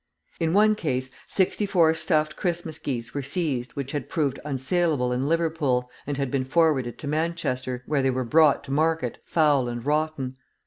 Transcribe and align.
In 0.39 0.53
one 0.53 0.73
case, 0.73 1.11
sixty 1.27 1.67
four 1.67 1.93
stuffed 1.93 2.35
Christmas 2.35 2.79
geese 2.79 3.13
were 3.13 3.21
seized 3.21 3.73
which 3.73 3.91
had 3.91 4.09
proved 4.09 4.39
unsaleable 4.43 5.13
in 5.13 5.29
Liverpool, 5.29 5.91
and 6.07 6.17
had 6.17 6.31
been 6.31 6.43
forwarded 6.43 6.97
to 6.97 7.07
Manchester, 7.07 7.83
where 7.85 8.01
they 8.01 8.09
were 8.09 8.23
brought 8.25 8.63
to 8.63 8.71
market 8.71 9.19
foul 9.23 9.67
and 9.69 9.85
rotten. 9.85 10.37